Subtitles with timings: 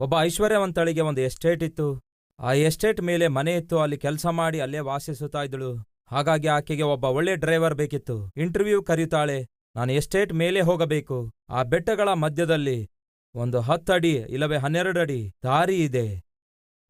[0.00, 2.00] ಒಬ್ಬ ಐಶ್ವರ್ಯವಂತಳಿಗೆ ಒಂದು ಎಸ್ಟೇಟ್ ಇತ್ತು.
[2.40, 3.80] ಆ ಎಸ್ಟೇಟ್ ಮೇಲೆ ಮನೆ ಇತ್ತು.
[3.80, 5.88] ಅಲ್ಲಿ ಕೆಲಸ ಮಾಡಿ ಅಲ್ಲೇ ವಾಸಿಸುತ್ತಾ ಇದ್ದಳು.
[6.10, 8.30] ಹಾಗಾಗಿ ಆಕೆಗೆ ಒಬ್ಬ ಒಳ್ಳೆ ಡ್ರೈವರ್ ಬೇಕಿತ್ತು.
[8.36, 9.46] ಇಂಟರ್ವ್ಯೂ ಕರೀತಾಳೆ.
[9.76, 11.32] ನಾನು ಎಸ್ಟೇಟ್ ಮೇಲೆ ಹೋಗಬೇಕು.
[11.50, 12.90] ಆ ಬೆಟ್ಟಗಳ ಮಧ್ಯದಲ್ಲಿ
[13.34, 16.31] ಒಂದು ಹತ್ತಡಿ ಇಲ್ಲವೇ ಹನ್ನೆರಡು ಅಡಿ ದಾರಿ ಇದೆ.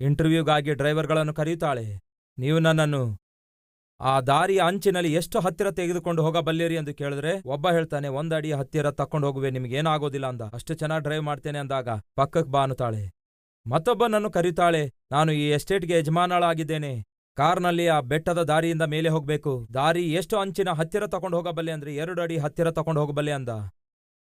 [0.07, 2.01] ಇಂಟರ್ವ್ಯೂಗಾಗಿ ಡ್ರೈವರ್ಗಳನ್ನು ಕರೆಯುತ್ತಾಳೆ.
[2.39, 3.03] ನೀವು ನನ್ನನ್ನು
[4.01, 9.51] ಆ ದಾರಿಯ ಅಂಚಿನಲ್ಲಿ ಎಷ್ಟು ಹತ್ತಿರ ತೆಗೆದುಕೊಂಡು ಹೋಗಬಲ್ಲಿರಿ ಎಂದು ಕೇಳಿದ್ರೆ, ಒಬ್ಬ ಹೇಳ್ತಾನೆ, ಒಂದಡಿ ಹತ್ತಿರ ತಕೊಂಡು ಹೋಗುವೆ
[9.51, 10.43] ನಿಮ್ಗೇನಾಗೋದಿಲ್ಲ ಅಂದ.
[10.53, 13.03] ಅಷ್ಟು ಚೆನ್ನಾಗಿ ಡ್ರೈವ್ ಮಾಡ್ತೇನೆ ಅಂದಾಗ ಪಕ್ಕಕ್ಕೆ ಬಾ ಅನ್ನುತ್ತಾಳೆ.
[13.67, 17.05] ಮತ್ತೊಬ್ಬನನ್ನು ಕರೀತಾಳೆ, ನಾನು ಈ ಎಸ್ಟೇಟ್ಗೆ ಯಜಮಾನಳಾಗಿದ್ದೇನೆ.
[17.37, 19.69] ಕಾರ್ನಲ್ಲಿ ಆ ಬೆಟ್ಟದ ದಾರಿಯಿಂದ ಮೇಲೆ ಹೋಗಬೇಕು.
[19.75, 23.49] ದಾರಿ ಎಷ್ಟು ಅಂಚಿನ ಹತ್ತಿರ ತಕೊಂಡು ಹೋಗಬಲ್ಲೆ ಅಂದ್ರೆ ಎರಡು ಅಡಿ ಹತ್ತಿರ ತಕೊಂಡು ಹೋಗಬಲ್ಲೆ ಅಂದ.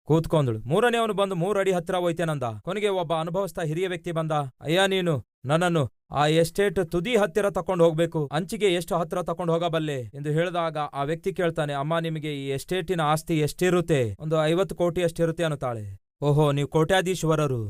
[0.08, 2.44] ಕೂತ್ಕೊಂದಳು ಮೂರನೇವನು ಬಂದು ಮೂರಡಿ ಹತ್ತಿರ ಹೋಯ್ತೇನಂದ.
[2.62, 8.30] ಕೊನೆಗೆ ಒಬ್ಬ ಅನುಭವಸ್ಥ ಹಿರಿಯ ವ್ಯಕ್ತಿ ಬಂದ, ಅಯ್ಯ ನೀನು ನನ್ನನ್ನು ಆ ಎಸ್ಟೇಟ್ ತುದಿ ಹತ್ತಿರ ತಕೊಂಡು ಹೋಗ್ಬೇಕು,
[8.32, 13.40] ಅಂಚಿಗೆ ಎಷ್ಟು ಹತ್ತಿರ ತಕೊಂಡು ಹೋಗಬಲ್ಲೆ ಎಂದು ಹೇಳಿದಾಗ ಆ ವ್ಯಕ್ತಿ ಕೇಳ್ತಾನೆ, ಅಮ್ಮ, ನಿಮಗೆ ಈ ಎಸ್ಟೇಟಿನ ಆಸ್ತಿ
[13.40, 14.16] ಎಷ್ಟಿರುತ್ತೆ?
[14.20, 15.86] ಒಂದು ಐವತ್ತು ಕೋಟಿ ಅಷ್ಟಿರುತ್ತೆ ಅನ್ನುತ್ತಾಳೆ.
[16.22, 17.62] ಓಹೋ, ನೀವು ಕೋಟ್ಯಾಧೀಶ್ವರರು,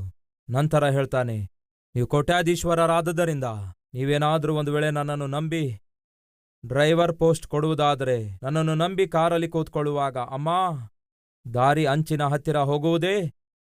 [0.49, 1.37] ನಂತರ ಹೇಳ್ತಾನೆ.
[1.95, 3.43] ನೀವು ಕೋಟ್ಯಾಧೀಶ್ವರರಾದದರಿಂದ
[3.93, 5.81] ನೀವೇನಾದರೂ ಒಂದು ವೇಳೆ ನನ್ನನ್ನು ನಂಬಿ
[6.65, 10.49] ಡ್ರೈವರ್ ಪೋಸ್ಟ್ ಕೊಡುವುದಾದರೆ, ನನ್ನನ್ನು ನಂಬಿ ಕಾರಲ್ಲಿ ಕೂತ್ಕೊಳ್ಳುವಾಗ, ಅಮ್ಮ,
[11.53, 13.15] ದಾರಿ ಅಂಚಿನ ಹತ್ತಿರ ಹೋಗುವುದೇ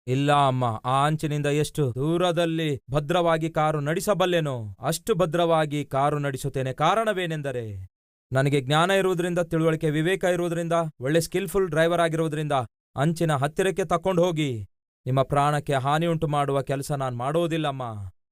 [0.06, 7.88] ಇಲ್ಲ ಅಮ್ಮ, ಆ ಅಂಚಿನಿಂದ ಎಷ್ಟು ದೂರದಲ್ಲಿ ಭದ್ರವಾಗಿ ಕಾರು ನಡೆಸಬಲ್ಲೆನೋ, ಅಷ್ಟು ಭದ್ರವಾಗಿ ಕಾರು ನಡೆಸುತ್ತೇನೆ ಕಾರಣವೇನೆಂದರೆ,
[8.32, 12.52] ನನಗೆ ಜ್ಞಾನ ಇರುವುದರಿಂದ, ತಿಳುವಳಿಕೆ ವಿವೇಕ ಇರುವುದರಿಂದ, ಒಳ್ಳೆ ಸ್ಕಿಲ್ಫುಲ್ ಡ್ರೈವರ್ ಆಗಿರುವುದರಿಂದ,
[12.96, 14.68] ಅಂಚಿನ ಹತ್ತಿರಕ್ಕೆ ತಕೊಂಡು ಹೋಗಿ
[15.06, 17.82] ನಿಮ್ಮ ಪ್ರಾಣಕ್ಕೆ ಹಾನಿಯುಂಟು ಮಾಡುವ ಕೆಲಸ ನಾನು ಮಾಡೋದಿಲ್ಲಮ್ಮ.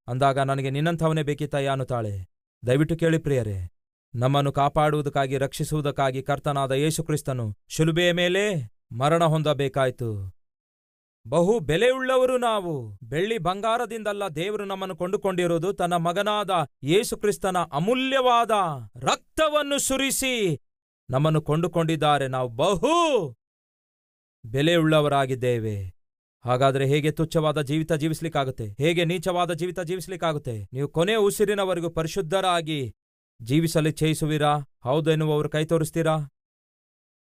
[0.08, 2.28] ಅಂದಾಗ ನನಗೆ ನಿನ್ನಂಥವನೇ ಬೇಕಿತ್ತಯ್ಯ ಅನ್ನುತ್ತಾಳೆ.
[2.66, 3.70] ದಯವಿಟ್ಟು ಕೇಳಿ ಪ್ರಿಯರೇ,
[4.14, 10.39] ನಮ್ಮನ್ನು ಕಾಪಾಡುವುದಕ್ಕಾಗಿ, ರಕ್ಷಿಸುವುದಕ್ಕಾಗಿ ಕರ್ತನಾದ ಯೇಸುಕ್ರಿಸ್ತನು ಶಿಲುಬೆಯ ಮೇಲೆ ಮರಣ ಹೊಂದಬೇಕಾಯ್ತು.
[11.28, 12.98] ಬಹು ಬೆಲೆಯುಳ್ಳವರು ನಾವು.
[13.02, 16.50] ಬೆಳ್ಳಿ ಬಂಗಾರದಿಂದಲ್ಲ ದೇವರು ನಮ್ಮನ್ನು ಕೊಂಡುಕೊಂಡಿರುವುದು ತನ್ನ ಮಗನಾದ
[16.82, 18.50] ಯೇಸುಕ್ರಿಸ್ತನ ಅಮೂಲ್ಯವಾದ
[19.04, 20.60] ರಕ್ತವನ್ನು ಸುರಿಸಿ
[21.10, 22.28] ನಮ್ಮನ್ನು ಕೊಂಡುಕೊಂಡಿದ್ದಾರೆ.
[22.28, 22.94] ನಾವು ಬಹು
[24.44, 26.00] ಬೆಲೆಯುಳ್ಳವರಾಗಿದ್ದೇವೆ.
[26.44, 28.66] ಹಾಗಾದರೆ ಹೇಗೆ ತುಚ್ಛವಾದ ಜೀವಿತ ಜೀವಿಸ್ಲಿಕ್ಕಾಗುತ್ತೆ?
[28.78, 30.68] ಹೇಗೆ ನೀಚವಾದ ಜೀವಿತ ಜೀವಿಸ್ಲಿಕ್ಕಾಗುತ್ತೆ?
[30.72, 32.94] ನೀವು ಕೊನೆ ಉಸಿರಿನವರೆಗೂ ಪರಿಶುದ್ಧರಾಗಿ
[33.42, 34.52] ಜೀವಿಸಲು ಚೇಯಿಸುವಿರಾ
[34.84, 36.16] ಹೌದೆನ್ನುವವರು ಕೈ ತೋರಿಸ್ತೀರಾ?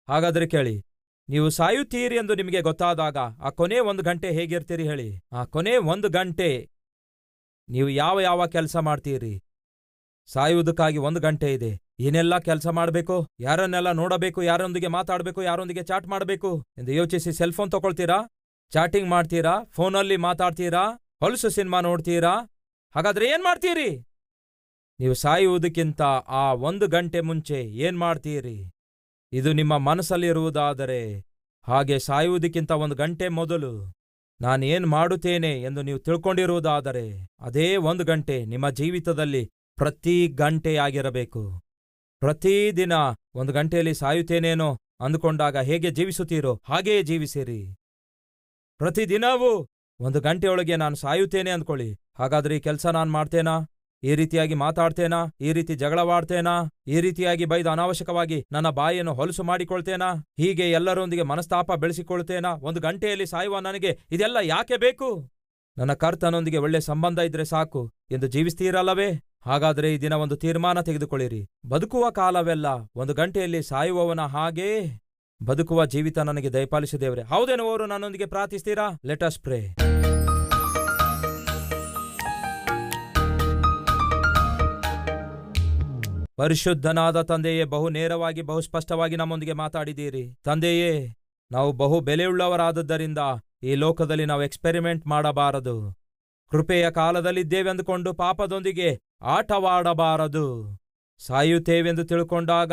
[0.09, 0.85] ಹಾಗಾದರೆ ಕೇಳಿ
[1.29, 5.23] ನೀವು ಸಾಯುತ್ತೀರಿ ಎಂದು ನಿಮಗೆ ಗೊತ್ತಾದಾಗ ಆ ಕೊನೆ ಒಂದು ಗಂಟೆ ಹೇಗಿರ್ತೀರಿ ಹೇಳಿ.
[5.33, 6.69] ಆ ಕೊನೆ ಒಂದು ಗಂಟೆ
[7.69, 9.43] ನೀವು ಯಾವ ಯಾವ ಕೆಲಸ ಮಾಡ್ತೀರಿ?
[10.25, 11.81] ಸಾಯುವುದಕ್ಕಾಗಿ ಒಂದು ಗಂಟೆ ಇದೆ.
[11.99, 13.27] ಏನೆಲ್ಲ ಕೆಲಸ ಮಾಡಬೇಕು?
[13.39, 14.43] ಯಾರನ್ನೆಲ್ಲ ನೋಡಬೇಕು?
[14.43, 15.43] ಯಾರೊಂದಿಗೆ ಮಾತಾಡಬೇಕು?
[15.43, 16.63] ಯಾರೊಂದಿಗೆ ಚಾಟ್ ಮಾಡಬೇಕು?
[16.77, 18.19] ಎಂದು ಯೋಚಿಸಿ ಸೆಲ್ಫೋನ್ ತಗೊಳ್ತೀರಾ?
[18.69, 19.63] ಚಾಟಿಂಗ್ ಮಾಡ್ತೀರಾ?
[19.71, 20.83] ಫೋನಲ್ಲಿ ಮಾತಾಡ್ತೀರಾ?
[21.19, 22.33] ಹೊಲಸು ಸಿನಿಮಾ ನೋಡ್ತೀರಾ?
[22.95, 23.89] ಹಾಗಾದ್ರೆ ಏನ್ ಮಾಡ್ತೀರಿ?
[24.99, 28.71] ನೀವು ಸಾಯುವುದಕ್ಕಿಂತ ಆ ಒಂದು ಗಂಟೆ ಮುಂಚೆ ಏನ್ ಮಾಡ್ತೀರಿ?
[29.33, 31.23] ಇದು ನಿಮ್ಮ ಮನಸ್ಸಲ್ಲಿರುವುದಾದರೆ
[31.67, 33.93] ಹಾಗೆ ಸಾಯುವುದಕ್ಕಿಂತ ಒಂದು ಗಂಟೆ ಮೊದಲು
[34.41, 41.61] ನಾನೇನ್ ಮಾಡುತ್ತೇನೆ ಎಂದು ನೀವು ತಿಳ್ಕೊಂಡಿರುವುದಾದರೆ ಅದೇ ಒಂದು ಗಂಟೆ ನಿಮ್ಮ ಜೀವಿತದಲ್ಲಿ ಪ್ರತಿ ಗಂಟೆಯಾಗಿರಬೇಕು.
[42.19, 42.93] ಪ್ರತಿದಿನ
[43.35, 47.75] ಒಂದು ಗಂಟೆಯಲ್ಲಿ ಸಾಯುತ್ತೇನೇನೋ ಅಂದುಕೊಂಡಾಗ ಹೇಗೆ ಜೀವಿಸುತ್ತೀರೋ ಹಾಗೆಯೇ ಜೀವಿಸಿರಿ.
[48.77, 49.67] ಪ್ರತಿದಿನವೂ
[49.99, 51.97] ಒಂದು ಗಂಟೆಯೊಳಗೆ ನಾನು ಸಾಯುತ್ತೇನೆ ಅಂದ್ಕೊಳ್ಳಿ.
[52.19, 53.59] ಹಾಗಾದ್ರೆ ಈ ಕೆಲಸ ನಾನು ಮಾಡ್ತೇನಾ?
[54.03, 55.31] ಈ ರೀತಿಯಾಗಿ ಮಾತಾಡ್ತೇನಾ?
[55.41, 56.71] ಈ ರೀತಿ ಜಗಳವಾಡ್ತೇನಾ?
[56.87, 60.13] ಈ ರೀತಿಯಾಗಿ ಬೈದು ಅನಾವಶ್ಯಕವಾಗಿ ನನ್ನ ಬಾಯಿಯನ್ನು ಹೊಲಸು ಮಾಡಿಕೊಳ್ತೇನಾ?
[60.37, 62.55] ಹೀಗೆ ಎಲ್ಲರೊಂದಿಗೆ ಮನಸ್ತಾಪ ಬೆಳೆಸಿಕೊಳ್ತೇನಾ?
[62.61, 65.31] ಒಂದು ಗಂಟೆಯಲ್ಲಿ ಸಾಯುವ ನನಗೆ ಇದೆಲ್ಲ ಯಾಕೆ ಬೇಕು?
[65.77, 69.09] ನನ್ನ ಕರ್ತನೊಂದಿಗೆ ಒಳ್ಳೆ ಸಂಬಂಧ ಇದ್ರೆ ಸಾಕು ಎಂದು ಜೀವಿಸ್ತೀರಲ್ಲವೇ?
[69.45, 71.47] ಹಾಗಾದ್ರೆ ಈ ದಿನ ಒಂದು ತೀರ್ಮಾನ ತೆಗೆದುಕೊಳ್ಳಿರಿ.
[71.69, 75.01] ಬದುಕುವ ಕಾಲವೆಲ್ಲ ಒಂದು ಗಂಟೆಯಲ್ಲಿ ಸಾಯುವವನ ಹಾಗೇ.
[75.43, 78.87] ಬದುಕುವ ಜೀವಿತ ನನಗೆ ದಯಪಾಲಿಸಿದೇವರೆ ಹೌದೇನೋ ಅವರು ನನ್ನೊಂದಿಗೆ ಪ್ರಾರ್ಥಿಸ್ತೀರಾ?
[79.21, 79.59] ಅಸ್ ಪ್ರೇ
[86.37, 90.33] ಪರಿಶುದ್ಧನಾದ ತಂದೆಯೇ, ಬಹು ನೇರವಾಗಿ, ಬಹು ಸ್ಪಷ್ಟವಾಗಿ ನಮ್ಮೊಂದಿಗೆ ಮಾತಾಡಿದ್ದೀರಿ.
[90.43, 91.15] ತಂದೆಯೇ,
[91.51, 93.17] ನಾವು ಬಹು ಬೆಲೆಯುಳ್ಳವರಾದದ್ದರಿಂದ
[93.63, 95.97] ಈ ಲೋಕದಲ್ಲಿ ನಾವು ಎಕ್ಸ್ಪೆರಿಮೆಂಟ್ ಮಾಡಬಾರದು.
[96.51, 100.77] ಕೃಪೆಯ ಕಾಲದಲ್ಲಿದ್ದೇವೆಂದುಕೊಂಡು ಪಾಪದೊಂದಿಗೆ ಆಟವಾಡಬಾರದು.
[101.19, 102.71] ಸಾಯುತ್ತೇವೆಂದು ತಿಳ್ಕೊಂಡಾಗ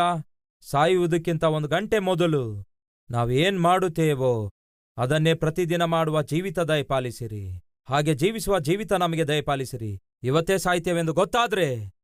[0.60, 2.64] ಸಾಯುವುದಕ್ಕಿಂತ ಒಂದು ಗಂಟೆ ಮೊದಲು
[3.10, 4.52] ನಾವೇನ್ ಮಾಡುತ್ತೇವೋ
[4.96, 7.60] ಅದನ್ನೇ ಪ್ರತಿದಿನ ಮಾಡುವ ಜೀವಿತ ದಯಪಾಲಿಸಿರಿ.
[7.88, 10.00] ಹಾಗೆ ಜೀವಿಸುವ ಜೀವಿತ ನಮಗೆ ದಯಪಾಲಿಸಿರಿ.
[10.22, 11.94] ಇವತ್ತೇ ಸಾಯ್ತೇವೆಂದು ಗೊತ್ತಾದ್ರೆ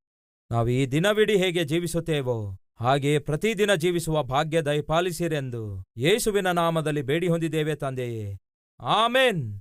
[0.52, 8.38] ನಾವು ಈ ದಿನವಿಡೀ ಹೇಗೆ ಜೀವಿಸುತ್ತೇವೋ, ಹಾಗೆ ಪ್ರತಿದಿನ ಜೀವಿಸುವ ಭಾಗ್ಯ ದಯಪಾಲಿಸಿರೆಂದು ಯೇಸುವಿನ ನಾಮದಲ್ಲಿ ಬೇಡಿ ಹೊಂದಿದ್ದೇವೆ ತಂದೆಯೇ.
[8.80, 9.60] ಆಮೇನ್.